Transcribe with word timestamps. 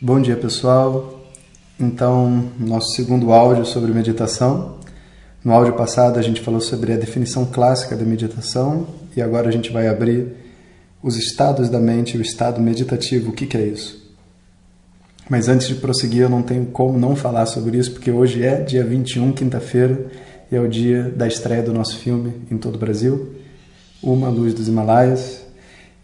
Bom 0.00 0.20
dia 0.20 0.36
pessoal, 0.36 1.24
então 1.78 2.50
nosso 2.58 2.94
segundo 2.96 3.32
áudio 3.32 3.64
sobre 3.64 3.92
meditação. 3.92 4.76
No 5.44 5.52
áudio 5.52 5.74
passado 5.74 6.18
a 6.18 6.22
gente 6.22 6.40
falou 6.40 6.60
sobre 6.60 6.92
a 6.92 6.96
definição 6.96 7.44
clássica 7.44 7.94
da 7.94 8.04
meditação 8.04 8.88
e 9.16 9.22
agora 9.22 9.48
a 9.48 9.52
gente 9.52 9.72
vai 9.72 9.86
abrir 9.86 10.34
os 11.02 11.16
estados 11.16 11.68
da 11.68 11.78
mente, 11.78 12.18
o 12.18 12.20
estado 12.20 12.60
meditativo, 12.60 13.30
o 13.30 13.32
que, 13.32 13.46
que 13.46 13.56
é 13.56 13.64
isso? 13.64 14.04
Mas 15.28 15.48
antes 15.48 15.68
de 15.68 15.76
prosseguir, 15.76 16.22
eu 16.22 16.28
não 16.28 16.42
tenho 16.42 16.66
como 16.66 16.98
não 16.98 17.14
falar 17.14 17.46
sobre 17.46 17.78
isso, 17.78 17.92
porque 17.92 18.10
hoje 18.10 18.44
é 18.44 18.60
dia 18.60 18.84
21, 18.84 19.32
quinta-feira, 19.32 20.06
e 20.50 20.56
é 20.56 20.60
o 20.60 20.68
dia 20.68 21.04
da 21.04 21.26
estreia 21.26 21.62
do 21.62 21.72
nosso 21.72 21.98
filme 21.98 22.32
em 22.50 22.56
todo 22.56 22.76
o 22.76 22.78
Brasil, 22.78 23.34
Uma 24.02 24.28
Luz 24.28 24.54
dos 24.54 24.68
Himalaias. 24.68 25.44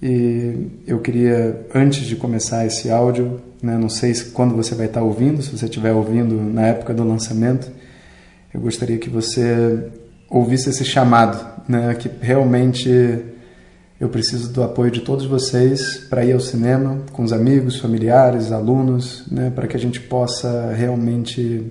E 0.03 0.69
eu 0.87 0.99
queria, 0.99 1.65
antes 1.73 2.05
de 2.07 2.17
começar 2.17 2.67
esse 2.67 2.91
áudio, 2.91 3.41
né, 3.62 3.79
não 3.79 3.89
sei 3.89 4.12
se, 4.12 4.27
quando 4.27 4.57
você 4.57 4.75
vai 4.75 4.87
estar 4.87 5.03
ouvindo, 5.03 5.41
se 5.41 5.57
você 5.57 5.67
estiver 5.67 5.93
ouvindo 5.93 6.34
na 6.34 6.67
época 6.67 6.93
do 6.93 7.05
lançamento, 7.05 7.71
eu 8.53 8.61
gostaria 8.61 8.99
que 8.99 9.09
você 9.09 9.91
ouvisse 10.29 10.71
esse 10.71 10.84
chamado, 10.84 11.47
né, 11.69 11.95
que 11.95 12.11
realmente 12.21 12.91
eu 14.01 14.09
preciso 14.09 14.53
do 14.53 14.65
apoio 14.65 14.91
de 14.91 15.03
todos 15.03 15.25
vocês 15.25 15.99
para 16.11 16.25
ir 16.25 16.33
ao 16.33 16.41
cinema 16.41 16.99
com 17.12 17.23
os 17.23 17.33
amigos, 17.33 17.79
familiares, 17.79 18.51
alunos, 18.51 19.25
né, 19.31 19.53
para 19.55 19.69
que 19.69 19.77
a 19.77 19.81
gente 19.81 20.01
possa 20.01 20.73
realmente 20.73 21.65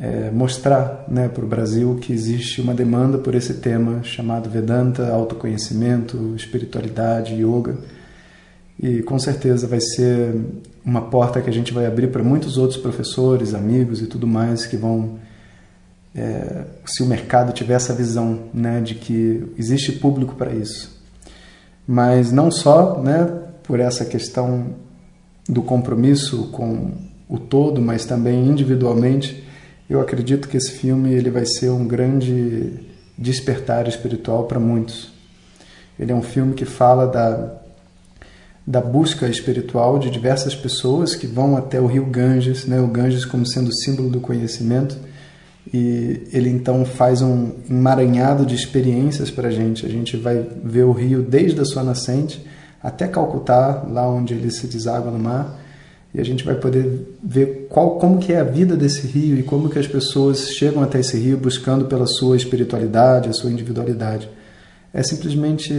é, 0.00 0.30
mostrar 0.30 1.04
né, 1.08 1.28
para 1.28 1.44
o 1.44 1.46
Brasil 1.46 1.98
que 2.00 2.10
existe 2.10 2.62
uma 2.62 2.72
demanda 2.72 3.18
por 3.18 3.34
esse 3.34 3.54
tema 3.54 4.02
chamado 4.02 4.48
Vedanta, 4.48 5.12
autoconhecimento, 5.12 6.34
espiritualidade, 6.34 7.34
yoga. 7.34 7.76
E 8.82 9.02
com 9.02 9.18
certeza 9.18 9.66
vai 9.66 9.80
ser 9.80 10.34
uma 10.82 11.02
porta 11.02 11.42
que 11.42 11.50
a 11.50 11.52
gente 11.52 11.70
vai 11.74 11.84
abrir 11.84 12.06
para 12.06 12.22
muitos 12.22 12.56
outros 12.56 12.80
professores, 12.80 13.52
amigos 13.52 14.00
e 14.00 14.06
tudo 14.06 14.26
mais 14.26 14.64
que 14.64 14.76
vão. 14.76 15.18
É, 16.12 16.64
se 16.86 17.02
o 17.02 17.06
mercado 17.06 17.52
tiver 17.52 17.74
essa 17.74 17.94
visão 17.94 18.44
né, 18.54 18.80
de 18.80 18.94
que 18.94 19.44
existe 19.56 19.92
público 19.92 20.34
para 20.34 20.52
isso. 20.52 20.98
Mas 21.86 22.32
não 22.32 22.50
só 22.50 23.00
né, 23.00 23.30
por 23.62 23.78
essa 23.78 24.04
questão 24.04 24.74
do 25.46 25.62
compromisso 25.62 26.48
com 26.48 26.90
o 27.28 27.38
todo, 27.38 27.80
mas 27.80 28.06
também 28.06 28.48
individualmente 28.48 29.44
eu 29.90 30.00
acredito 30.00 30.48
que 30.48 30.56
esse 30.56 30.70
filme 30.70 31.12
ele 31.12 31.30
vai 31.30 31.44
ser 31.44 31.68
um 31.70 31.84
grande 31.84 32.74
despertar 33.18 33.88
espiritual 33.88 34.44
para 34.44 34.60
muitos. 34.60 35.10
Ele 35.98 36.12
é 36.12 36.14
um 36.14 36.22
filme 36.22 36.54
que 36.54 36.64
fala 36.64 37.08
da, 37.08 37.56
da 38.64 38.80
busca 38.80 39.28
espiritual 39.28 39.98
de 39.98 40.08
diversas 40.08 40.54
pessoas 40.54 41.16
que 41.16 41.26
vão 41.26 41.56
até 41.56 41.80
o 41.80 41.86
rio 41.86 42.06
Ganges, 42.06 42.66
né? 42.66 42.80
o 42.80 42.86
Ganges 42.86 43.24
como 43.24 43.44
sendo 43.44 43.74
símbolo 43.74 44.08
do 44.08 44.20
conhecimento, 44.20 44.96
e 45.74 46.28
ele 46.32 46.48
então 46.48 46.84
faz 46.84 47.20
um 47.20 47.50
emaranhado 47.68 48.46
de 48.46 48.54
experiências 48.54 49.28
para 49.28 49.48
a 49.48 49.50
gente. 49.50 49.84
A 49.84 49.88
gente 49.88 50.16
vai 50.16 50.46
ver 50.64 50.84
o 50.84 50.92
rio 50.92 51.20
desde 51.20 51.60
a 51.60 51.64
sua 51.64 51.82
nascente 51.82 52.46
até 52.80 53.08
Calcutá, 53.08 53.84
lá 53.90 54.08
onde 54.08 54.34
ele 54.34 54.52
se 54.52 54.68
deságua 54.68 55.10
no 55.10 55.18
mar, 55.18 55.59
e 56.12 56.20
a 56.20 56.24
gente 56.24 56.44
vai 56.44 56.56
poder 56.56 57.16
ver 57.22 57.66
qual, 57.68 57.98
como 57.98 58.18
que 58.18 58.32
é 58.32 58.40
a 58.40 58.44
vida 58.44 58.76
desse 58.76 59.06
rio 59.06 59.38
e 59.38 59.42
como 59.42 59.68
que 59.68 59.78
as 59.78 59.86
pessoas 59.86 60.50
chegam 60.50 60.82
até 60.82 60.98
esse 60.98 61.16
rio 61.16 61.38
buscando 61.38 61.84
pela 61.84 62.06
sua 62.06 62.36
espiritualidade, 62.36 63.28
a 63.28 63.32
sua 63.32 63.50
individualidade. 63.50 64.28
É 64.92 65.04
simplesmente 65.04 65.72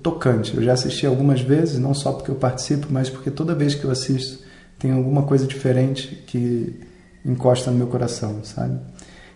tocante. 0.00 0.56
Eu 0.56 0.62
já 0.62 0.74
assisti 0.74 1.04
algumas 1.04 1.40
vezes, 1.40 1.80
não 1.80 1.94
só 1.94 2.12
porque 2.12 2.30
eu 2.30 2.36
participo, 2.36 2.86
mas 2.90 3.10
porque 3.10 3.28
toda 3.28 3.56
vez 3.56 3.74
que 3.74 3.84
eu 3.84 3.90
assisto 3.90 4.44
tem 4.78 4.92
alguma 4.92 5.24
coisa 5.24 5.46
diferente 5.48 6.22
que 6.26 6.78
encosta 7.24 7.70
no 7.70 7.78
meu 7.78 7.88
coração, 7.88 8.44
sabe? 8.44 8.78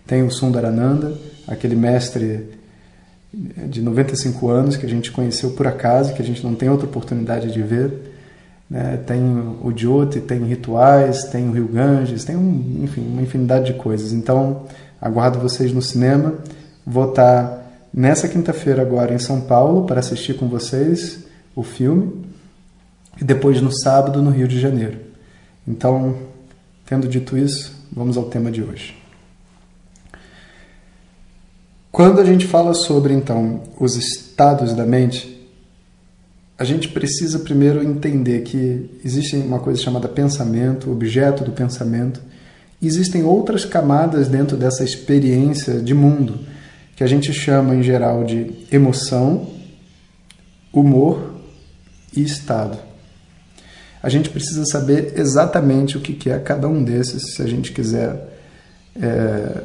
Tem 0.07 0.23
o 0.23 0.31
Sundarananda, 0.31 1.15
aquele 1.49 1.75
mestre 1.75 2.51
de 3.33 3.83
95 3.83 4.49
anos 4.49 4.77
que 4.77 4.87
a 4.87 4.89
gente 4.89 5.11
conheceu 5.11 5.51
por 5.51 5.67
acaso, 5.67 6.15
que 6.15 6.23
a 6.23 6.25
gente 6.25 6.43
não 6.45 6.55
tem 6.55 6.71
outra 6.71 6.87
oportunidade 6.87 7.53
de 7.53 7.63
ver 7.63 8.16
né? 8.69 8.99
Tem 9.07 9.21
o 9.63 9.73
Jyoti, 9.75 10.21
tem 10.21 10.45
rituais, 10.45 11.25
tem 11.25 11.49
o 11.49 11.53
Rio 11.53 11.69
Ganges, 11.69 12.25
tem 12.25 12.37
um, 12.37 12.81
enfim, 12.83 13.07
uma 13.07 13.23
infinidade 13.23 13.67
de 13.67 13.75
coisas. 13.75 14.13
Então, 14.13 14.63
aguardo 15.01 15.39
vocês 15.39 15.73
no 15.73 15.83
cinema. 15.83 16.35
Vou 16.85 17.11
estar 17.11 17.87
nessa 17.93 18.29
quinta-feira 18.29 18.83
agora 18.83 19.15
em 19.15 19.19
São 19.19 19.41
Paulo 19.41 19.87
para 19.87 20.01
assistir 20.01 20.35
com 20.35 20.49
vocês 20.49 21.25
o 21.55 21.63
filme 21.63 22.25
e 23.21 23.25
depois 23.25 23.61
no 23.61 23.73
sábado 23.73 24.21
no 24.23 24.31
Rio 24.31 24.47
de 24.47 24.61
Janeiro. 24.61 24.99
Então, 25.67 26.17
tendo 26.85 27.09
dito 27.09 27.37
isso, 27.37 27.75
vamos 27.93 28.17
ao 28.17 28.25
tema 28.25 28.51
de 28.51 28.63
hoje. 28.63 28.97
Quando 31.91 32.21
a 32.21 32.25
gente 32.25 32.47
fala 32.47 32.75
sobre 32.75 33.15
então 33.15 33.63
os 33.81 33.97
estados 33.97 34.75
da 34.75 34.85
mente, 34.85 35.36
a 36.59 36.65
gente 36.65 36.89
precisa 36.89 37.39
primeiro 37.41 37.83
entender 37.83 38.43
que 38.43 38.89
existe 39.05 39.37
uma 39.37 39.59
coisa 39.59 39.81
chamada 39.81 40.09
pensamento, 40.09 40.91
objeto 40.91 41.45
do 41.45 41.53
pensamento. 41.53 42.21
Existem 42.83 43.25
outras 43.25 43.65
camadas 43.65 44.29
dentro 44.29 44.57
dessa 44.57 44.83
experiência 44.83 45.81
de 45.81 45.93
mundo 45.93 46.41
que 46.95 47.05
a 47.05 47.07
gente 47.07 47.33
chama 47.33 47.75
em 47.75 47.83
geral 47.83 48.25
de 48.25 48.67
emoção, 48.73 49.49
humor 50.73 51.35
e 52.17 52.23
estado. 52.23 52.79
A 54.03 54.09
gente 54.09 54.31
precisa 54.31 54.65
saber 54.65 55.13
exatamente 55.17 55.99
o 55.99 56.01
que 56.01 56.31
é 56.31 56.39
cada 56.39 56.67
um 56.69 56.83
desses 56.83 57.35
se 57.35 57.43
a 57.43 57.47
gente 57.47 57.73
quiser 57.73 58.39
é, 58.99 59.63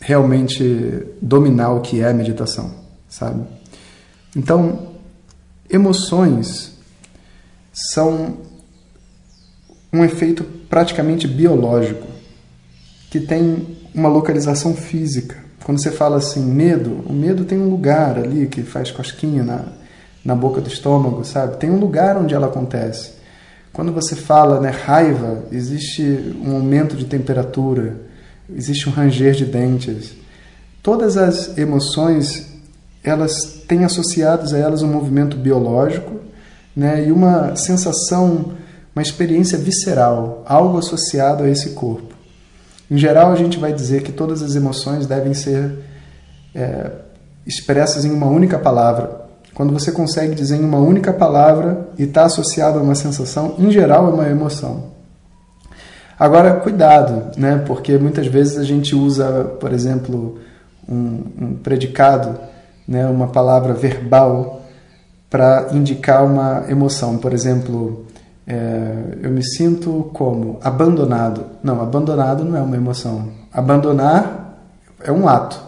realmente 0.00 1.04
dominar 1.20 1.72
o 1.72 1.80
que 1.80 2.00
é 2.00 2.08
a 2.08 2.14
meditação, 2.14 2.72
sabe? 3.08 3.44
Então, 4.34 4.91
Emoções 5.72 6.74
são 7.72 8.36
um 9.90 10.04
efeito 10.04 10.44
praticamente 10.68 11.26
biológico 11.26 12.06
que 13.10 13.18
tem 13.18 13.78
uma 13.94 14.10
localização 14.10 14.74
física. 14.74 15.36
Quando 15.64 15.82
você 15.82 15.90
fala 15.90 16.18
assim, 16.18 16.44
medo, 16.44 17.02
o 17.06 17.12
medo 17.12 17.46
tem 17.46 17.58
um 17.58 17.70
lugar 17.70 18.18
ali 18.18 18.46
que 18.48 18.62
faz 18.62 18.90
cosquinha 18.90 19.42
na, 19.42 19.64
na 20.22 20.34
boca 20.34 20.60
do 20.60 20.68
estômago, 20.68 21.24
sabe? 21.24 21.56
Tem 21.56 21.70
um 21.70 21.78
lugar 21.78 22.18
onde 22.18 22.34
ela 22.34 22.48
acontece. 22.48 23.12
Quando 23.72 23.92
você 23.92 24.14
fala 24.14 24.60
né, 24.60 24.68
raiva, 24.68 25.44
existe 25.50 26.02
um 26.44 26.54
aumento 26.54 26.96
de 26.96 27.06
temperatura, 27.06 27.96
existe 28.54 28.90
um 28.90 28.92
ranger 28.92 29.32
de 29.32 29.46
dentes. 29.46 30.12
Todas 30.82 31.16
as 31.16 31.56
emoções 31.56 32.51
elas 33.02 33.62
têm 33.66 33.84
associados 33.84 34.54
a 34.54 34.58
elas 34.58 34.82
um 34.82 34.88
movimento 34.88 35.36
biológico 35.36 36.20
né, 36.74 37.06
e 37.06 37.12
uma 37.12 37.56
sensação, 37.56 38.52
uma 38.94 39.02
experiência 39.02 39.58
visceral, 39.58 40.42
algo 40.46 40.78
associado 40.78 41.44
a 41.44 41.48
esse 41.48 41.70
corpo. 41.70 42.14
Em 42.90 42.96
geral, 42.96 43.32
a 43.32 43.36
gente 43.36 43.58
vai 43.58 43.72
dizer 43.72 44.02
que 44.02 44.12
todas 44.12 44.42
as 44.42 44.54
emoções 44.54 45.06
devem 45.06 45.34
ser 45.34 45.78
é, 46.54 46.90
expressas 47.46 48.04
em 48.04 48.10
uma 48.10 48.26
única 48.26 48.58
palavra. 48.58 49.22
Quando 49.54 49.72
você 49.72 49.90
consegue 49.90 50.34
dizer 50.34 50.56
em 50.56 50.64
uma 50.64 50.78
única 50.78 51.12
palavra 51.12 51.88
e 51.98 52.04
está 52.04 52.24
associado 52.24 52.78
a 52.78 52.82
uma 52.82 52.94
sensação, 52.94 53.54
em 53.58 53.70
geral 53.70 54.08
é 54.08 54.14
uma 54.14 54.28
emoção. 54.28 54.92
Agora, 56.18 56.54
cuidado, 56.60 57.36
né? 57.36 57.62
porque 57.66 57.98
muitas 57.98 58.26
vezes 58.26 58.56
a 58.56 58.62
gente 58.62 58.94
usa, 58.94 59.44
por 59.58 59.72
exemplo, 59.72 60.38
um, 60.88 61.24
um 61.40 61.54
predicado 61.62 62.38
né, 62.86 63.06
uma 63.06 63.28
palavra 63.28 63.72
verbal 63.72 64.62
para 65.30 65.68
indicar 65.72 66.24
uma 66.24 66.64
emoção. 66.68 67.16
Por 67.18 67.32
exemplo, 67.32 68.06
é, 68.46 69.18
eu 69.22 69.30
me 69.30 69.42
sinto 69.42 70.10
como 70.12 70.58
abandonado. 70.62 71.46
Não, 71.62 71.80
abandonado 71.80 72.44
não 72.44 72.56
é 72.56 72.60
uma 72.60 72.76
emoção. 72.76 73.28
Abandonar 73.52 74.58
é 75.02 75.10
um 75.10 75.28
ato. 75.28 75.58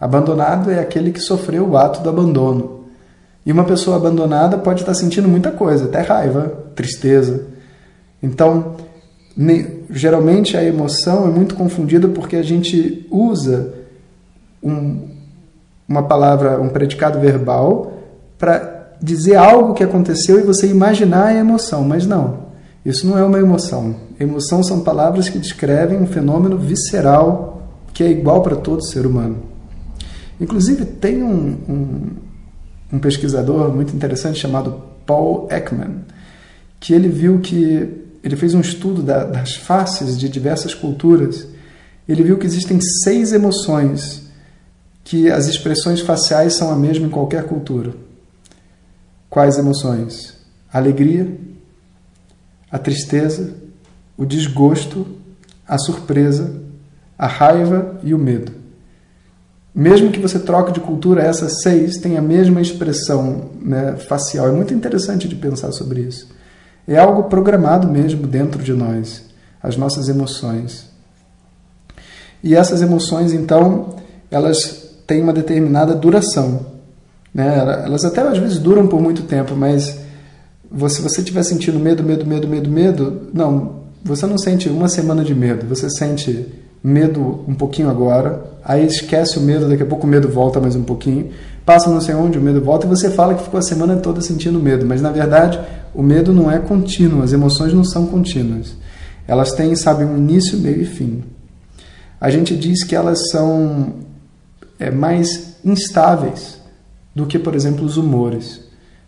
Abandonado 0.00 0.70
é 0.70 0.80
aquele 0.80 1.12
que 1.12 1.20
sofreu 1.20 1.68
o 1.68 1.76
ato 1.76 2.02
do 2.02 2.08
abandono. 2.08 2.84
E 3.46 3.52
uma 3.52 3.64
pessoa 3.64 3.96
abandonada 3.96 4.58
pode 4.58 4.80
estar 4.80 4.94
sentindo 4.94 5.28
muita 5.28 5.50
coisa, 5.50 5.84
até 5.84 6.00
raiva, 6.00 6.52
tristeza. 6.74 7.46
Então, 8.22 8.76
geralmente 9.90 10.56
a 10.56 10.64
emoção 10.64 11.26
é 11.28 11.30
muito 11.30 11.54
confundida 11.54 12.08
porque 12.08 12.36
a 12.36 12.42
gente 12.42 13.06
usa 13.10 13.74
um, 14.62 15.13
uma 15.88 16.02
palavra, 16.02 16.60
um 16.60 16.68
predicado 16.68 17.20
verbal 17.20 17.92
para 18.38 18.94
dizer 19.00 19.36
algo 19.36 19.74
que 19.74 19.84
aconteceu 19.84 20.38
e 20.38 20.42
você 20.42 20.66
imaginar 20.66 21.26
a 21.26 21.34
emoção, 21.34 21.84
mas 21.84 22.06
não. 22.06 22.44
Isso 22.84 23.06
não 23.06 23.18
é 23.18 23.24
uma 23.24 23.38
emoção. 23.38 23.96
Emoção 24.18 24.62
são 24.62 24.80
palavras 24.80 25.28
que 25.28 25.38
descrevem 25.38 25.98
um 25.98 26.06
fenômeno 26.06 26.58
visceral 26.58 27.62
que 27.92 28.02
é 28.02 28.10
igual 28.10 28.42
para 28.42 28.56
todo 28.56 28.84
ser 28.84 29.06
humano. 29.06 29.36
Inclusive, 30.40 30.84
tem 30.84 31.22
um, 31.22 31.56
um, 31.68 32.10
um 32.94 32.98
pesquisador 32.98 33.72
muito 33.72 33.94
interessante 33.94 34.38
chamado 34.38 34.82
Paul 35.06 35.48
Ekman, 35.50 36.02
que 36.80 36.92
ele 36.92 37.08
viu 37.08 37.38
que 37.38 38.04
ele 38.22 38.36
fez 38.36 38.54
um 38.54 38.60
estudo 38.60 39.02
da, 39.02 39.24
das 39.24 39.54
faces 39.54 40.18
de 40.18 40.28
diversas 40.28 40.74
culturas. 40.74 41.46
Ele 42.08 42.22
viu 42.22 42.36
que 42.36 42.46
existem 42.46 42.80
seis 42.80 43.32
emoções 43.32 44.23
que 45.04 45.30
as 45.30 45.46
expressões 45.46 46.00
faciais 46.00 46.54
são 46.54 46.72
a 46.72 46.76
mesma 46.76 47.06
em 47.06 47.10
qualquer 47.10 47.44
cultura. 47.44 47.92
Quais 49.28 49.58
emoções? 49.58 50.34
A 50.72 50.78
alegria, 50.78 51.28
a 52.70 52.78
tristeza, 52.78 53.54
o 54.16 54.24
desgosto, 54.24 55.06
a 55.68 55.76
surpresa, 55.76 56.62
a 57.18 57.26
raiva 57.26 58.00
e 58.02 58.14
o 58.14 58.18
medo. 58.18 58.52
Mesmo 59.74 60.10
que 60.10 60.20
você 60.20 60.38
troque 60.38 60.72
de 60.72 60.80
cultura, 60.80 61.22
essas 61.22 61.62
seis 61.62 61.98
têm 61.98 62.16
a 62.16 62.22
mesma 62.22 62.60
expressão 62.60 63.50
né, 63.60 63.96
facial. 64.08 64.48
É 64.48 64.52
muito 64.52 64.72
interessante 64.72 65.28
de 65.28 65.34
pensar 65.34 65.72
sobre 65.72 66.00
isso. 66.00 66.28
É 66.86 66.96
algo 66.96 67.24
programado 67.24 67.88
mesmo 67.88 68.26
dentro 68.26 68.62
de 68.62 68.72
nós, 68.72 69.24
as 69.62 69.76
nossas 69.76 70.08
emoções. 70.08 70.86
E 72.42 72.54
essas 72.54 72.82
emoções, 72.82 73.32
então, 73.32 73.96
elas 74.30 74.83
têm 75.06 75.22
uma 75.22 75.32
determinada 75.32 75.94
duração. 75.94 76.66
Né? 77.32 77.82
Elas 77.84 78.04
até 78.04 78.20
às 78.20 78.38
vezes 78.38 78.58
duram 78.58 78.86
por 78.86 79.00
muito 79.00 79.22
tempo, 79.22 79.56
mas 79.56 80.00
se 80.88 81.02
você 81.02 81.20
estiver 81.20 81.42
sentindo 81.42 81.78
medo, 81.78 82.02
medo, 82.02 82.26
medo, 82.26 82.48
medo, 82.48 82.70
medo, 82.70 83.22
não, 83.32 83.84
você 84.04 84.26
não 84.26 84.38
sente 84.38 84.68
uma 84.68 84.88
semana 84.88 85.24
de 85.24 85.34
medo, 85.34 85.66
você 85.66 85.88
sente 85.90 86.46
medo 86.82 87.44
um 87.48 87.54
pouquinho 87.54 87.88
agora, 87.88 88.44
aí 88.64 88.86
esquece 88.86 89.38
o 89.38 89.40
medo, 89.40 89.68
daqui 89.68 89.82
a 89.82 89.86
pouco 89.86 90.06
o 90.06 90.10
medo 90.10 90.28
volta 90.28 90.60
mais 90.60 90.76
um 90.76 90.82
pouquinho, 90.82 91.30
passa 91.64 91.88
não 91.88 92.00
sei 92.00 92.14
onde, 92.14 92.38
o 92.38 92.42
medo 92.42 92.60
volta 92.60 92.86
e 92.86 92.88
você 92.88 93.10
fala 93.10 93.34
que 93.34 93.42
ficou 93.42 93.58
a 93.58 93.62
semana 93.62 93.96
toda 93.96 94.20
sentindo 94.20 94.60
medo, 94.60 94.84
mas 94.84 95.00
na 95.00 95.10
verdade 95.10 95.58
o 95.94 96.02
medo 96.02 96.32
não 96.32 96.50
é 96.50 96.58
contínuo, 96.58 97.22
as 97.22 97.32
emoções 97.32 97.72
não 97.72 97.84
são 97.84 98.06
contínuas. 98.06 98.74
Elas 99.26 99.52
têm, 99.52 99.74
sabe, 99.74 100.04
um 100.04 100.18
início, 100.18 100.58
meio 100.58 100.82
e 100.82 100.84
fim. 100.84 101.22
A 102.20 102.28
gente 102.30 102.54
diz 102.54 102.84
que 102.84 102.94
elas 102.94 103.30
são 103.30 104.03
é, 104.86 104.90
mais 104.90 105.56
instáveis 105.64 106.60
do 107.14 107.26
que, 107.26 107.38
por 107.38 107.54
exemplo, 107.54 107.84
os 107.84 107.96
humores. 107.96 108.62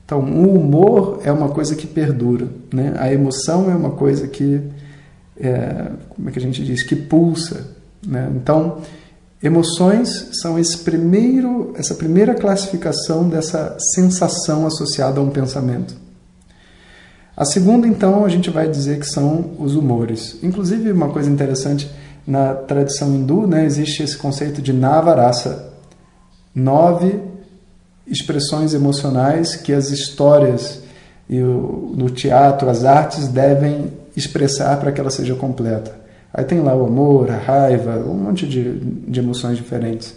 Então, 0.04 0.20
o 0.20 0.54
humor 0.54 1.20
é 1.24 1.32
uma 1.32 1.48
coisa 1.48 1.74
que 1.74 1.86
perdura, 1.86 2.48
né? 2.72 2.94
A 2.96 3.12
emoção 3.12 3.70
é 3.70 3.74
uma 3.74 3.90
coisa 3.90 4.28
que 4.28 4.60
é, 5.38 5.90
como 6.08 6.28
é 6.28 6.32
que 6.32 6.38
a 6.38 6.42
gente 6.42 6.64
diz, 6.64 6.82
que 6.82 6.96
pulsa. 6.96 7.74
Né? 8.06 8.30
Então, 8.34 8.78
emoções 9.42 10.30
são 10.40 10.58
esse 10.58 10.78
primeiro, 10.78 11.72
essa 11.76 11.94
primeira 11.94 12.34
classificação 12.34 13.28
dessa 13.28 13.76
sensação 13.94 14.66
associada 14.66 15.20
a 15.20 15.22
um 15.22 15.30
pensamento. 15.30 15.94
A 17.36 17.44
segunda, 17.44 17.86
então, 17.86 18.24
a 18.24 18.28
gente 18.30 18.48
vai 18.48 18.66
dizer 18.68 18.98
que 18.98 19.06
são 19.06 19.52
os 19.58 19.74
humores. 19.74 20.38
Inclusive, 20.42 20.90
uma 20.90 21.10
coisa 21.10 21.30
interessante, 21.30 21.90
na 22.26 22.54
tradição 22.54 23.14
hindu, 23.14 23.46
né, 23.46 23.64
existe 23.64 24.02
esse 24.02 24.16
conceito 24.16 24.60
de 24.60 24.72
navarasa, 24.72 25.72
nove 26.54 27.20
expressões 28.06 28.74
emocionais 28.74 29.56
que 29.56 29.72
as 29.72 29.90
histórias 29.90 30.82
e 31.28 31.40
o, 31.40 31.92
no 31.96 32.08
teatro, 32.08 32.68
as 32.68 32.84
artes 32.84 33.28
devem 33.28 33.92
expressar 34.16 34.78
para 34.78 34.92
que 34.92 35.00
ela 35.00 35.10
seja 35.10 35.34
completa. 35.34 35.94
Aí 36.32 36.44
tem 36.44 36.60
lá 36.60 36.74
o 36.74 36.84
amor, 36.84 37.30
a 37.30 37.36
raiva, 37.36 37.96
um 37.98 38.14
monte 38.14 38.46
de, 38.46 38.78
de 38.78 39.20
emoções 39.20 39.56
diferentes. 39.56 40.14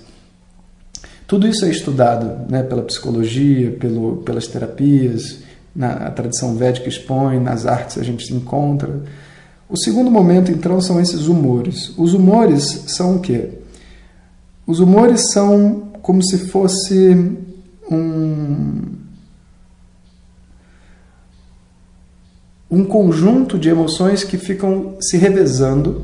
Tudo 1.28 1.48
isso 1.48 1.66
é 1.66 1.70
estudado 1.70 2.50
né, 2.50 2.64
pela 2.64 2.82
psicologia, 2.82 3.72
pelo, 3.72 4.18
pelas 4.18 4.48
terapias, 4.48 5.40
na 5.76 6.10
tradição 6.12 6.56
védica 6.56 6.90
expõe, 6.90 7.40
nas 7.40 7.66
artes 7.66 7.98
a 7.98 8.04
gente 8.04 8.26
se 8.26 8.34
encontra. 8.34 8.90
O 9.70 9.78
segundo 9.78 10.10
momento, 10.10 10.52
então, 10.52 10.82
são 10.82 11.00
esses 11.00 11.28
humores. 11.28 11.94
Os 11.96 12.16
humores 12.16 12.86
são 12.88 13.18
o 13.18 13.20
quê? 13.20 13.50
Os 14.66 14.80
humores 14.80 15.32
são 15.32 15.90
como 16.02 16.24
se 16.24 16.48
fosse 16.48 17.16
um, 17.90 18.82
um 22.70 22.84
conjunto 22.84 23.60
de 23.60 23.70
emoções 23.70 24.24
que 24.24 24.38
ficam 24.38 24.96
se 25.00 25.18
revezando 25.18 26.04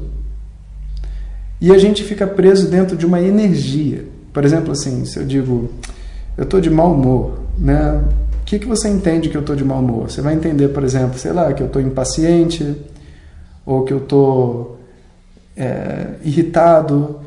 e 1.60 1.72
a 1.72 1.78
gente 1.78 2.04
fica 2.04 2.28
preso 2.28 2.68
dentro 2.68 2.96
de 2.96 3.06
uma 3.06 3.20
energia. 3.20 4.06
Por 4.32 4.46
exemplo, 4.46 4.72
assim, 4.72 5.06
se 5.06 5.18
eu 5.18 5.26
digo, 5.26 5.72
eu 6.38 6.44
estou 6.44 6.62
de 6.62 6.70
mau 6.70 6.94
humor, 6.94 7.40
né? 7.58 8.04
O 8.42 8.46
que, 8.46 8.60
que 8.60 8.68
você 8.68 8.88
entende 8.90 9.30
que 9.30 9.36
eu 9.36 9.42
estou 9.42 9.56
de 9.56 9.64
mau 9.64 9.80
humor? 9.80 10.12
Você 10.12 10.22
vai 10.22 10.36
entender, 10.36 10.68
por 10.68 10.84
exemplo, 10.84 11.18
sei 11.18 11.34
lá, 11.34 11.52
que 11.54 11.64
eu 11.64 11.68
estou 11.68 11.82
impaciente, 11.82 12.76
ou 13.66 13.84
que 13.84 13.94
eu 13.94 13.98
estou 13.98 14.78
é, 15.56 16.16
irritado, 16.24 17.20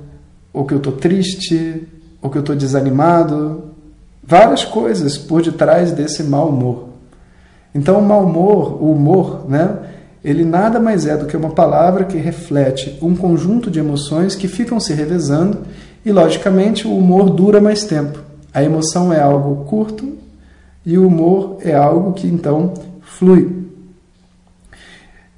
ou 0.52 0.64
que 0.64 0.74
eu 0.74 0.78
estou 0.78 0.92
triste, 0.92 1.86
ou 2.22 2.30
que 2.30 2.38
eu 2.38 2.40
estou 2.40 2.54
desanimado. 2.54 3.64
Várias 4.22 4.64
coisas 4.64 5.16
por 5.16 5.42
detrás 5.42 5.92
desse 5.92 6.22
mau 6.22 6.48
humor. 6.48 6.88
Então, 7.74 7.98
o 7.98 8.04
mau 8.04 8.24
humor, 8.24 8.82
o 8.82 8.92
humor, 8.92 9.48
né, 9.48 9.78
ele 10.24 10.44
nada 10.44 10.80
mais 10.80 11.06
é 11.06 11.16
do 11.16 11.26
que 11.26 11.36
uma 11.36 11.50
palavra 11.50 12.04
que 12.04 12.16
reflete 12.16 12.98
um 13.00 13.14
conjunto 13.14 13.70
de 13.70 13.78
emoções 13.78 14.34
que 14.34 14.48
ficam 14.48 14.80
se 14.80 14.92
revezando 14.92 15.58
e, 16.04 16.12
logicamente, 16.12 16.86
o 16.86 16.96
humor 16.96 17.30
dura 17.30 17.60
mais 17.60 17.84
tempo. 17.84 18.18
A 18.52 18.62
emoção 18.62 19.12
é 19.12 19.20
algo 19.20 19.64
curto 19.64 20.16
e 20.84 20.98
o 20.98 21.06
humor 21.06 21.58
é 21.60 21.74
algo 21.74 22.12
que 22.12 22.26
então 22.26 22.74
flui. 23.00 23.66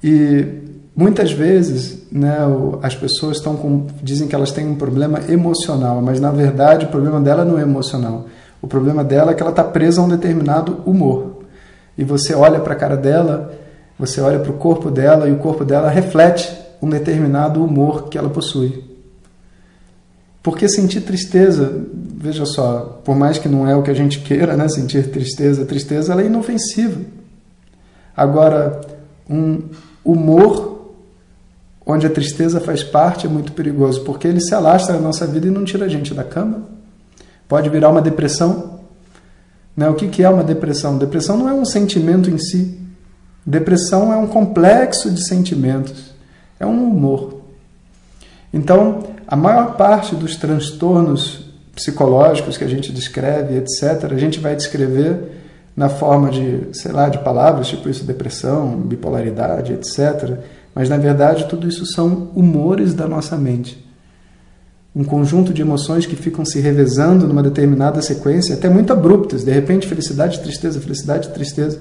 E 0.03 0.45
muitas 0.95 1.31
vezes 1.31 2.03
né, 2.11 2.37
as 2.81 2.95
pessoas 2.95 3.37
estão 3.37 3.55
com, 3.55 3.87
dizem 4.01 4.27
que 4.27 4.35
elas 4.35 4.51
têm 4.51 4.67
um 4.67 4.75
problema 4.75 5.19
emocional, 5.29 6.01
mas 6.01 6.19
na 6.19 6.31
verdade 6.31 6.85
o 6.85 6.89
problema 6.89 7.19
dela 7.19 7.45
não 7.45 7.57
é 7.57 7.61
emocional. 7.61 8.25
O 8.61 8.67
problema 8.67 9.03
dela 9.03 9.31
é 9.31 9.33
que 9.33 9.41
ela 9.41 9.51
está 9.51 9.63
presa 9.63 10.01
a 10.01 10.03
um 10.03 10.09
determinado 10.09 10.81
humor 10.85 11.41
e 11.97 12.03
você 12.03 12.33
olha 12.33 12.59
para 12.59 12.73
a 12.73 12.75
cara 12.75 12.95
dela, 12.95 13.53
você 13.97 14.21
olha 14.21 14.39
para 14.39 14.51
o 14.51 14.55
corpo 14.55 14.89
dela 14.89 15.27
e 15.27 15.31
o 15.31 15.37
corpo 15.37 15.63
dela 15.63 15.89
reflete 15.89 16.51
um 16.81 16.89
determinado 16.89 17.63
humor 17.63 18.09
que 18.09 18.17
ela 18.17 18.29
possui. 18.29 18.83
Porque 20.41 20.67
sentir 20.67 21.01
tristeza, 21.01 21.85
veja 21.93 22.45
só, 22.45 22.99
por 23.03 23.15
mais 23.15 23.37
que 23.37 23.47
não 23.47 23.67
é 23.67 23.75
o 23.75 23.83
que 23.83 23.91
a 23.91 23.93
gente 23.93 24.19
queira, 24.21 24.57
né, 24.57 24.67
sentir 24.67 25.11
tristeza, 25.11 25.65
tristeza 25.65 26.13
ela 26.13 26.23
é 26.23 26.25
inofensiva. 26.25 26.99
Agora, 28.17 28.81
um 29.29 29.61
humor 30.03 30.70
onde 31.85 32.05
a 32.05 32.09
tristeza 32.09 32.59
faz 32.59 32.83
parte 32.83 33.25
é 33.25 33.29
muito 33.29 33.51
perigoso, 33.51 34.03
porque 34.03 34.27
ele 34.27 34.39
se 34.39 34.53
alastra 34.53 34.95
na 34.95 35.01
nossa 35.01 35.25
vida 35.25 35.47
e 35.47 35.51
não 35.51 35.65
tira 35.65 35.85
a 35.85 35.89
gente 35.89 36.13
da 36.13 36.23
cama. 36.23 36.63
Pode 37.47 37.69
virar 37.69 37.89
uma 37.89 38.01
depressão, 38.01 38.79
né? 39.75 39.89
O 39.89 39.95
que 39.95 40.23
é 40.23 40.29
uma 40.29 40.43
depressão? 40.43 40.97
Depressão 40.97 41.37
não 41.37 41.49
é 41.49 41.53
um 41.53 41.65
sentimento 41.65 42.29
em 42.29 42.37
si. 42.37 42.79
Depressão 43.45 44.13
é 44.13 44.15
um 44.15 44.27
complexo 44.27 45.09
de 45.09 45.25
sentimentos, 45.27 46.13
é 46.59 46.65
um 46.65 46.89
humor. 46.89 47.41
Então, 48.53 49.03
a 49.27 49.35
maior 49.35 49.75
parte 49.75 50.15
dos 50.15 50.35
transtornos 50.35 51.49
psicológicos 51.73 52.57
que 52.57 52.63
a 52.63 52.67
gente 52.67 52.91
descreve, 52.91 53.57
etc., 53.57 54.11
a 54.11 54.17
gente 54.17 54.39
vai 54.39 54.55
descrever 54.55 55.41
na 55.75 55.89
forma 55.89 56.29
de, 56.29 56.67
sei 56.73 56.91
lá, 56.91 57.09
de 57.09 57.19
palavras, 57.19 57.67
tipo 57.67 57.89
isso, 57.89 58.03
depressão, 58.03 58.77
bipolaridade, 58.77 59.73
etc. 59.73 60.37
Mas, 60.73 60.89
na 60.89 60.97
verdade, 60.97 61.47
tudo 61.47 61.67
isso 61.67 61.85
são 61.85 62.29
humores 62.35 62.93
da 62.93 63.07
nossa 63.07 63.37
mente 63.37 63.91
um 64.95 65.03
conjunto 65.03 65.53
de 65.53 65.61
emoções 65.61 66.05
que 66.05 66.15
ficam 66.15 66.43
se 66.43 66.59
revezando 66.59 67.27
numa 67.27 67.41
determinada 67.41 68.01
sequência, 68.01 68.55
até 68.55 68.69
muito 68.69 68.91
abruptas, 68.91 69.43
de 69.43 69.51
repente 69.51 69.87
felicidade, 69.87 70.41
tristeza, 70.41 70.81
felicidade, 70.81 71.29
tristeza. 71.29 71.79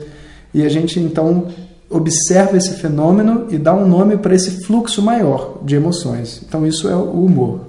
E 0.54 0.64
a 0.64 0.68
gente 0.68 1.00
então 1.00 1.48
observa 1.88 2.56
esse 2.56 2.74
fenômeno 2.74 3.46
e 3.50 3.58
dá 3.58 3.74
um 3.74 3.86
nome 3.86 4.16
para 4.16 4.34
esse 4.34 4.64
fluxo 4.64 5.02
maior 5.02 5.58
de 5.64 5.74
emoções. 5.74 6.40
Então 6.46 6.64
isso 6.64 6.88
é 6.88 6.94
o 6.94 7.24
humor. 7.24 7.62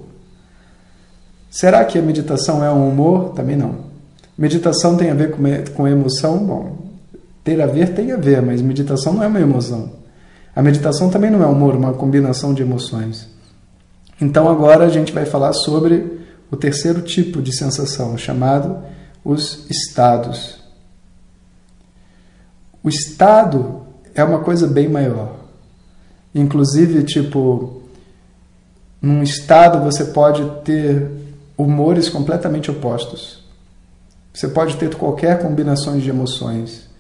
Será 1.50 1.84
que 1.86 1.98
a 1.98 2.02
meditação 2.02 2.64
é 2.64 2.72
um 2.72 2.88
humor? 2.88 3.34
Também 3.34 3.56
não. 3.56 3.92
Meditação 4.38 4.96
tem 4.96 5.10
a 5.10 5.14
ver 5.16 5.32
com, 5.32 5.44
com 5.74 5.88
emoção? 5.88 6.38
Bom, 6.38 6.78
ter 7.44 7.60
a 7.60 7.66
ver 7.66 7.94
tem 7.94 8.12
a 8.12 8.18
ver, 8.18 8.42
mas 8.44 8.62
meditação 8.62 9.14
não 9.14 9.24
é 9.24 9.28
uma 9.28 9.42
emoção. 9.42 10.01
A 10.56 10.62
meditação 10.62 11.10
também 11.10 11.32
não 11.32 11.44
é 11.44 11.48
humor, 11.48 11.76
uma 11.76 11.94
combinação 11.94 12.54
de 12.54 12.62
emoções. 12.62 13.28
Então 14.20 14.50
agora 14.50 14.86
a 14.86 14.90
gente 14.90 15.12
vai 15.12 15.26
falar 15.26 15.54
sobre 15.54 16.20
o 16.52 16.58
terceiro 16.58 17.02
tipo 17.02 17.42
de 17.42 17.56
sensação, 17.56 18.18
chamado 18.18 18.84
os 19.24 19.66
estados. 19.70 20.60
O 22.84 22.90
estado 22.90 23.82
é 24.14 24.24
uma 24.24 24.40
coisa 24.40 24.68
bem 24.68 24.90
maior. 24.90 25.36
Inclusive, 26.34 27.04
tipo, 27.04 27.82
num 29.02 29.24
estado 29.24 29.84
você 29.84 30.06
pode 30.06 30.44
ter 30.64 31.10
humores 31.58 32.10
completamente 32.10 32.70
opostos. 32.70 33.44
Você 34.34 34.48
pode 34.48 34.78
ter 34.78 34.96
qualquer 34.96 35.42
combinação 35.42 35.98
de 35.98 36.10
emoções. 36.10 36.91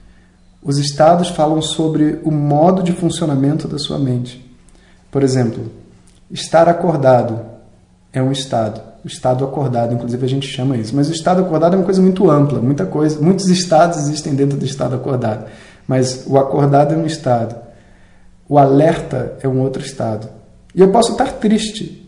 Os 0.63 0.77
estados 0.77 1.29
falam 1.29 1.61
sobre 1.61 2.19
o 2.23 2.31
modo 2.31 2.83
de 2.83 2.91
funcionamento 2.91 3.67
da 3.67 3.79
sua 3.79 3.97
mente. 3.97 4.45
Por 5.09 5.23
exemplo, 5.23 5.71
estar 6.29 6.69
acordado 6.69 7.41
é 8.13 8.21
um 8.21 8.31
estado. 8.31 8.81
O 9.03 9.07
estado 9.07 9.43
acordado, 9.43 9.93
inclusive 9.95 10.23
a 10.23 10.29
gente 10.29 10.47
chama 10.47 10.77
isso. 10.77 10.95
Mas 10.95 11.09
o 11.09 11.11
estado 11.11 11.41
acordado 11.41 11.73
é 11.73 11.77
uma 11.77 11.85
coisa 11.85 12.01
muito 12.01 12.29
ampla, 12.29 12.61
muita 12.61 12.85
coisa, 12.85 13.19
muitos 13.19 13.47
estados 13.49 13.97
existem 13.97 14.35
dentro 14.35 14.57
do 14.57 14.65
estado 14.65 14.95
acordado. 14.95 15.45
Mas 15.87 16.25
o 16.27 16.37
acordado 16.37 16.93
é 16.93 16.97
um 16.97 17.05
estado. 17.05 17.55
O 18.47 18.59
alerta 18.59 19.33
é 19.41 19.47
um 19.47 19.61
outro 19.61 19.81
estado. 19.81 20.29
E 20.75 20.81
eu 20.81 20.91
posso 20.91 21.13
estar 21.13 21.33
triste. 21.33 22.07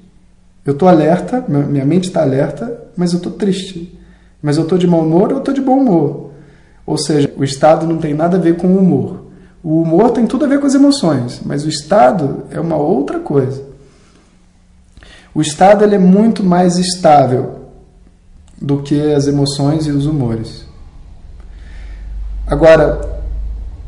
Eu 0.65 0.73
estou 0.73 0.87
alerta, 0.87 1.43
minha 1.47 1.85
mente 1.85 2.07
está 2.07 2.21
alerta, 2.21 2.81
mas 2.95 3.11
eu 3.11 3.17
estou 3.17 3.31
triste. 3.33 3.99
Mas 4.41 4.57
eu 4.57 4.63
estou 4.63 4.77
de 4.77 4.85
mau 4.85 5.01
humor 5.01 5.31
ou 5.31 5.39
estou 5.39 5.53
de 5.53 5.61
bom 5.61 5.79
humor. 5.79 6.32
Ou 6.85 6.97
seja, 6.97 7.31
o 7.37 7.43
estado 7.43 7.87
não 7.87 7.97
tem 7.97 8.13
nada 8.13 8.37
a 8.37 8.39
ver 8.39 8.57
com 8.57 8.67
o 8.67 8.77
humor. 8.77 9.23
O 9.63 9.81
humor 9.81 10.11
tem 10.11 10.27
tudo 10.27 10.43
a 10.43 10.47
ver 10.47 10.59
com 10.59 10.67
as 10.67 10.75
emoções, 10.75 11.41
mas 11.45 11.63
o 11.65 11.69
estado 11.69 12.43
é 12.51 12.59
uma 12.59 12.75
outra 12.75 13.19
coisa. 13.19 13.63
O 15.33 15.41
estado 15.41 15.83
ele 15.83 15.95
é 15.95 15.99
muito 15.99 16.43
mais 16.43 16.77
estável 16.77 17.61
do 18.61 18.81
que 18.81 19.13
as 19.13 19.25
emoções 19.25 19.87
e 19.87 19.91
os 19.91 20.05
humores. 20.05 20.65
Agora, 22.45 23.21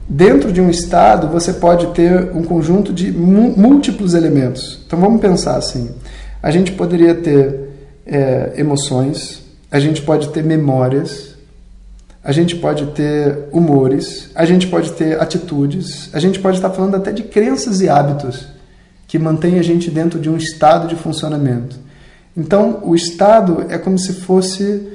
dentro 0.07 0.51
de 0.51 0.61
um 0.61 0.69
estado, 0.69 1.27
você 1.27 1.53
pode 1.53 1.87
ter 1.87 2.31
um 2.33 2.43
conjunto 2.43 2.93
de 2.93 3.11
múltiplos 3.11 4.13
elementos. 4.13 4.81
Então 4.87 4.99
vamos 4.99 5.19
pensar 5.19 5.57
assim: 5.57 5.91
a 6.41 6.49
gente 6.51 6.71
poderia 6.71 7.13
ter 7.13 7.69
é, 8.05 8.53
emoções, 8.57 9.43
a 9.69 9.79
gente 9.79 10.01
pode 10.01 10.29
ter 10.29 10.43
memórias, 10.43 11.34
a 12.25 12.31
gente 12.31 12.55
pode 12.55 12.87
ter 12.87 13.47
humores, 13.51 14.31
a 14.33 14.45
gente 14.45 14.65
pode 14.65 14.93
ter 14.93 15.21
atitudes, 15.21 16.09
a 16.11 16.19
gente 16.19 16.39
pode 16.39 16.57
estar 16.57 16.71
falando 16.71 16.95
até 16.95 17.11
de 17.11 17.21
crenças 17.21 17.81
e 17.81 17.87
hábitos 17.87 18.47
que 19.07 19.19
mantêm 19.19 19.59
a 19.59 19.61
gente 19.61 19.91
dentro 19.91 20.19
de 20.19 20.27
um 20.27 20.35
estado 20.35 20.87
de 20.87 20.95
funcionamento. 20.95 21.77
Então, 22.35 22.79
o 22.83 22.95
estado 22.95 23.67
é 23.69 23.77
como 23.77 23.99
se 23.99 24.13
fosse 24.13 24.87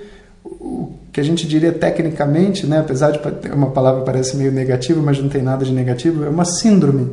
o 0.45 0.93
que 1.13 1.21
a 1.21 1.23
gente 1.23 1.47
diria 1.47 1.71
tecnicamente, 1.71 2.67
né, 2.67 2.81
apesar 2.81 3.13
de 3.13 3.21
uma 3.53 3.71
palavra 3.71 4.03
parece 4.03 4.37
meio 4.37 4.51
negativa, 4.51 5.01
mas 5.01 5.21
não 5.21 5.29
tem 5.29 5.41
nada 5.41 5.65
de 5.65 5.73
negativo, 5.73 6.25
é 6.25 6.29
uma 6.29 6.45
síndrome, 6.45 7.13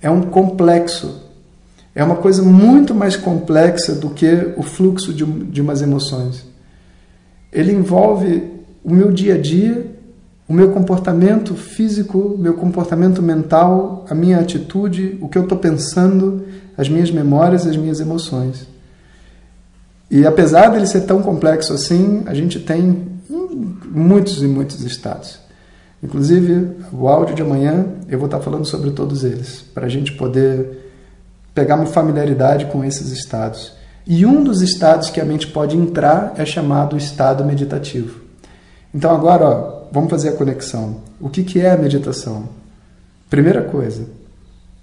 é 0.00 0.08
um 0.08 0.22
complexo, 0.22 1.20
é 1.96 2.04
uma 2.04 2.16
coisa 2.16 2.44
muito 2.44 2.94
mais 2.94 3.16
complexa 3.16 3.92
do 3.96 4.10
que 4.10 4.52
o 4.56 4.62
fluxo 4.62 5.12
de, 5.12 5.24
de 5.24 5.60
umas 5.60 5.82
emoções. 5.82 6.46
Ele 7.52 7.72
envolve 7.72 8.51
o 8.84 8.92
meu 8.92 9.10
dia 9.10 9.34
a 9.34 9.38
dia, 9.38 9.86
o 10.48 10.52
meu 10.52 10.70
comportamento 10.72 11.54
físico, 11.54 12.36
meu 12.38 12.54
comportamento 12.54 13.22
mental, 13.22 14.04
a 14.08 14.14
minha 14.14 14.38
atitude, 14.38 15.18
o 15.20 15.28
que 15.28 15.38
eu 15.38 15.44
estou 15.44 15.58
pensando, 15.58 16.44
as 16.76 16.88
minhas 16.88 17.10
memórias, 17.10 17.66
as 17.66 17.76
minhas 17.76 18.00
emoções. 18.00 18.66
E 20.10 20.26
apesar 20.26 20.68
dele 20.68 20.86
ser 20.86 21.02
tão 21.02 21.22
complexo 21.22 21.72
assim, 21.72 22.22
a 22.26 22.34
gente 22.34 22.60
tem 22.60 23.12
muitos 23.86 24.42
e 24.42 24.46
muitos 24.46 24.82
estados. 24.82 25.38
Inclusive, 26.02 26.76
o 26.92 27.08
áudio 27.08 27.34
de 27.34 27.42
amanhã 27.42 27.86
eu 28.08 28.18
vou 28.18 28.26
estar 28.26 28.40
falando 28.40 28.66
sobre 28.66 28.90
todos 28.90 29.24
eles, 29.24 29.64
para 29.72 29.86
a 29.86 29.88
gente 29.88 30.12
poder 30.12 30.90
pegar 31.54 31.76
uma 31.76 31.86
familiaridade 31.86 32.66
com 32.66 32.84
esses 32.84 33.10
estados. 33.12 33.72
E 34.06 34.26
um 34.26 34.42
dos 34.42 34.60
estados 34.60 35.10
que 35.10 35.20
a 35.20 35.24
mente 35.24 35.46
pode 35.46 35.76
entrar 35.76 36.34
é 36.36 36.44
chamado 36.44 36.96
estado 36.96 37.44
meditativo. 37.44 38.21
Então 38.94 39.14
agora, 39.14 39.44
ó, 39.44 39.82
vamos 39.90 40.10
fazer 40.10 40.30
a 40.30 40.32
conexão. 40.32 40.96
O 41.20 41.28
que, 41.28 41.42
que 41.42 41.60
é 41.60 41.70
a 41.70 41.76
meditação? 41.76 42.48
Primeira 43.30 43.62
coisa, 43.62 44.04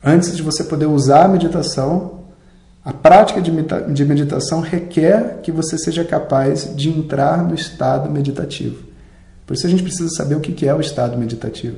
antes 0.03 0.35
de 0.35 0.41
você 0.41 0.63
poder 0.63 0.87
usar 0.87 1.25
a 1.25 1.27
meditação, 1.27 2.19
a 2.83 2.91
prática 2.91 3.41
de 3.41 4.05
meditação 4.05 4.61
requer 4.61 5.39
que 5.43 5.51
você 5.51 5.77
seja 5.77 6.03
capaz 6.03 6.75
de 6.75 6.89
entrar 6.89 7.43
no 7.43 7.53
estado 7.53 8.09
meditativo. 8.09 8.83
Por 9.45 9.53
isso 9.53 9.67
a 9.67 9.69
gente 9.69 9.83
precisa 9.83 10.09
saber 10.09 10.35
o 10.35 10.39
que 10.39 10.67
é 10.67 10.73
o 10.73 10.79
estado 10.79 11.17
meditativo. 11.17 11.77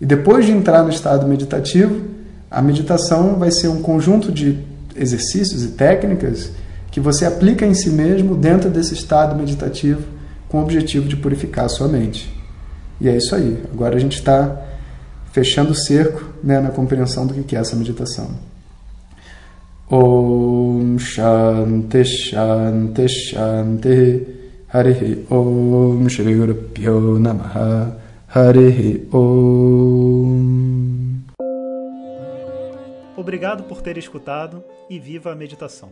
E 0.00 0.06
depois 0.06 0.46
de 0.46 0.52
entrar 0.52 0.82
no 0.82 0.90
estado 0.90 1.26
meditativo, 1.26 2.08
a 2.50 2.62
meditação 2.62 3.36
vai 3.36 3.50
ser 3.50 3.68
um 3.68 3.82
conjunto 3.82 4.32
de 4.32 4.58
exercícios 4.96 5.62
e 5.62 5.68
técnicas 5.68 6.50
que 6.90 7.00
você 7.00 7.26
aplica 7.26 7.66
em 7.66 7.74
si 7.74 7.90
mesmo 7.90 8.34
dentro 8.34 8.70
desse 8.70 8.94
estado 8.94 9.36
meditativo 9.36 10.02
com 10.50 10.58
o 10.58 10.62
objetivo 10.62 11.08
de 11.08 11.16
purificar 11.16 11.64
a 11.66 11.68
sua 11.68 11.88
mente. 11.88 12.30
E 13.00 13.08
é 13.08 13.16
isso 13.16 13.34
aí. 13.34 13.62
Agora 13.72 13.96
a 13.96 13.98
gente 13.98 14.16
está 14.16 14.60
fechando 15.32 15.70
o 15.70 15.74
cerco 15.74 16.24
né, 16.42 16.60
na 16.60 16.70
compreensão 16.70 17.26
do 17.26 17.32
que 17.44 17.56
é 17.56 17.60
essa 17.60 17.76
meditação. 17.76 18.30
Om 19.90 20.98
Shanti 20.98 22.04
Shanti 22.04 23.08
Shanti 23.08 24.26
Harihi 24.72 25.26
Om 25.28 26.08
Shri 26.08 26.34
Guru 26.34 26.54
Pyo 26.54 27.18
Namaha 27.18 27.96
Harihi 28.28 29.08
Om 29.12 30.60
Obrigado 33.16 33.64
por 33.64 33.82
ter 33.82 33.98
escutado 33.98 34.62
e 34.88 34.98
viva 34.98 35.32
a 35.32 35.36
meditação. 35.36 35.90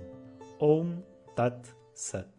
Om 0.60 0.94
Tat 1.36 1.58
Sat. 1.94 2.37